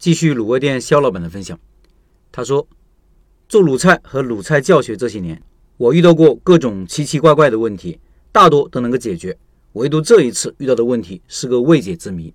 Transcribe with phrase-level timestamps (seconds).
[0.00, 1.60] 继续卤味店肖老板的分享。
[2.32, 2.66] 他说，
[3.50, 5.42] 做卤菜和卤菜教学这些年，
[5.76, 8.00] 我遇到过各种奇奇怪怪的问题，
[8.32, 9.36] 大多都能够解决，
[9.74, 12.32] 唯独这一次遇到的问题是个未解之谜。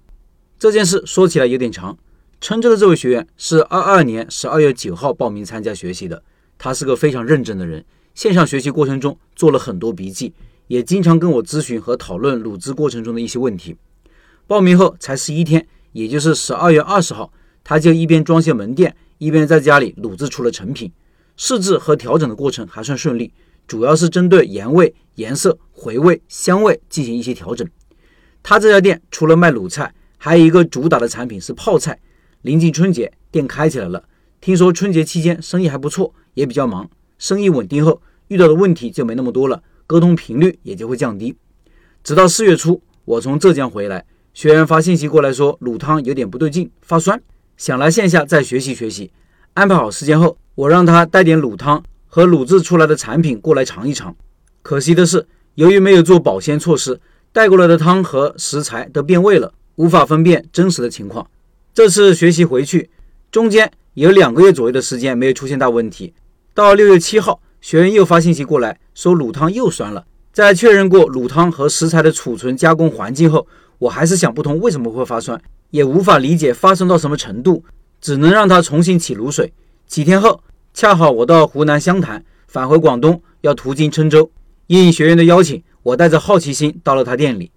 [0.59, 1.97] 这件事说起来有点长。
[2.39, 6.21] 郴州的这位学员是二二年十二月九号报名参加学习的，
[6.59, 10.31] 他是个非常认真的人，线上学习过程中做了很多笔记，
[10.67, 13.75] 也经常跟我咨询和讨论卤制过程中的一些问题。
[14.45, 17.33] 报名后才十一天，也就是十二月二十号。
[17.65, 20.89] 他就一边装修门店，一边在家里卤制出了成品。
[21.35, 23.33] 试制和调整的过程还算顺利，
[23.67, 27.67] 主要是针对盐味、颜色、回味、香味进行一些调整。
[28.43, 31.99] 他这家店除了卖卤菜，还有一个主打的产品是泡菜。
[32.43, 34.07] 临近春节，店开起来了。
[34.39, 36.87] 听说春节期间生意还不错，也比较忙。
[37.17, 41.35] 生意稳定后，遇到的问题就没那么多了，沟通频率也就会降低。
[42.03, 44.05] 直到四月初，我从浙江回来，
[44.35, 47.19] 学员发信息过来说卤汤有点不对劲，发酸。
[47.57, 49.11] 想来线下再学习学习，
[49.53, 54.13] 安排好时间后，我让他带点卤汤和卤制出来的产品过来尝一尝。
[54.61, 56.99] 可惜的是，由于没有做保鲜措施，
[57.31, 61.25] 带过来的汤和食材都变味了，无法分辨真实的情况。
[61.73, 62.89] 这次学习回去，
[63.31, 66.13] 中间有两个月左右的时间没有出现大问题。
[66.53, 70.05] 到六月七号，学员又发信息过来，说卤汤又酸了。
[70.33, 73.47] 在确认过卤汤和食材的储存加工环境后，
[73.79, 75.41] 我还是想不通为什么会发酸。
[75.71, 77.65] 也无法理解发生到什么程度，
[77.99, 79.51] 只能让他重新起卤水。
[79.87, 80.41] 几天后，
[80.73, 84.31] 恰好我到湖南湘潭返回广东，要途经郴州，
[84.67, 87.51] 应学员的邀请，我带着好奇心到了他店里。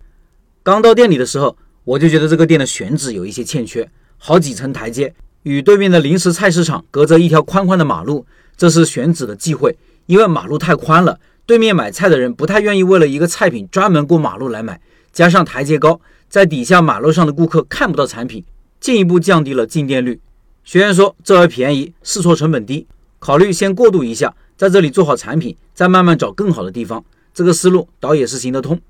[0.64, 14.80] 刚到店里的时候，我就觉得这个店的选址有一些欠缺，好几层台阶，与对面的临时菜市场隔着一条宽宽的马路，这是选址的忌讳，因为马路太宽了，对面买菜的人不太愿意为了一个菜品专门过马路来买，
[15.18, 16.00] 加上台阶高。
[16.28, 18.44] 在底下马路上的顾客看不到产品，
[18.78, 20.20] 进一步降低了进店率。
[20.62, 22.86] 学员说：“这儿便宜，试错成本低，
[23.18, 28.80] 考虑先过渡一下，在这里做好产品，再慢慢找更好的地方。”这个思路倒也是行得通。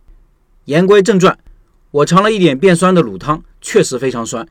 [0.67, 1.39] 言归正传，
[1.93, 4.47] 我尝了一点变酸的卤汤，确实非常酸，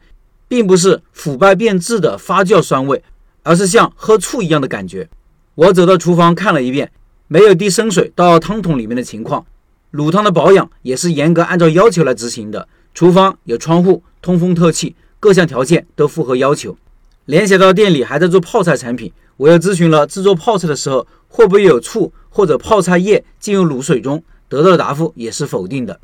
[0.47, 3.03] 并不是腐败变质的发酵酸味，
[3.43, 5.07] 而是像喝醋一样的感觉。
[5.53, 6.91] 我走到厨房看了一遍，
[7.27, 9.45] 没有滴生水到汤桶里面的情况。
[9.93, 12.67] 卤汤的保养也是严格按照要求来执行的。
[12.93, 16.77] 厨房有窗户，通风透气，各项条件都符合要求。
[17.25, 25.99] 联想到店里还在做泡菜产品，我又咨询了制作泡菜的时候会不会有醋或者泡菜叶进入卤水中，得到的答复也是否定的。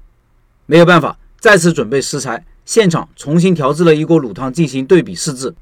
[0.65, 5.53] 没有办法，再次准备食材，现场重新调制了一锅卤汤进行对比试制，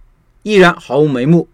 [0.43, 1.47] 依然毫无眉目。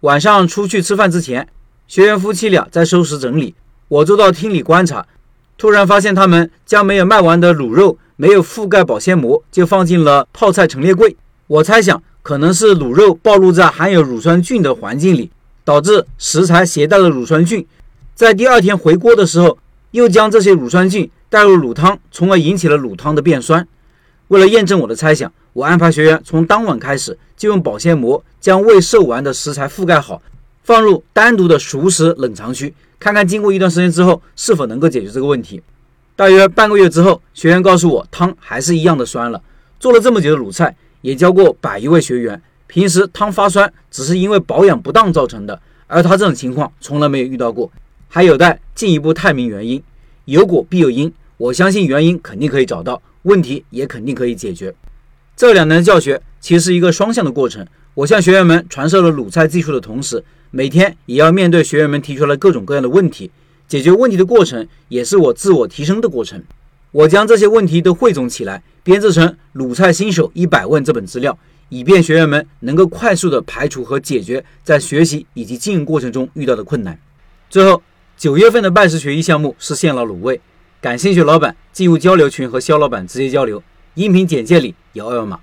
[0.00, 1.46] 晚上出去吃饭之前，
[1.86, 3.54] 学员夫妻俩在收拾整理，
[3.88, 5.06] 我坐到厅里观察，
[5.60, 7.98] 突然发现他们将没有卖完的卤肉。
[8.16, 11.16] 没有覆盖保鲜膜，就放进了泡菜陈列柜。
[11.46, 15.30] 我猜想，可能是卤肉暴露在含有乳酸菌的环境里，
[15.64, 17.66] 导致食材携带了乳酸菌。
[18.14, 19.56] 在第二天回锅的时候，
[19.92, 23.66] 又将这些乳酸菌带入卤汤，从而引起了卤汤的变酸。
[24.28, 30.20] 为了验证我的猜想，我安排学员从当晚开始就用保鲜膜将未售完的食材覆盖好，
[30.62, 35.62] 放入单独的熟食冷藏区，看看经过一段时间之后是否能够解决这个问题。
[36.16, 39.42] 大约半个月之后，学员告诉我，汤还是一样的酸了。
[39.78, 47.72] 做了这么久的卤菜，也教过百余位学员，平时汤发酸只是因为保养不当造成的，而他这种情况从来没有遇到过，
[48.08, 49.82] 还有待进一步探明原因。
[50.26, 54.74] 有果必有因，我相信原因肯定可以找到，问题也肯定可以解决。
[55.34, 63.30] 这两年的教学其实是一个双向的过程，我向学员们传授了卤菜技术的同时，每天也要面对学员们提出来各种各样的问题。
[63.68, 66.42] 解决问题的过程也是我自我提升的过程。
[66.90, 76.98] 我将这些问题都汇总起来，编制成《鲁菜新手一百问》这本资料，以便学员们能够快速的排除和解决在学习以及经营过程中遇到的困难。
[77.48, 77.80] 最后，
[78.16, 80.40] 九月份的拜师学艺项目是现了卤味，
[80.80, 83.62] 感兴趣老板进入交流群和肖老板直接交流，
[83.94, 85.38] 音频简介里有二维码。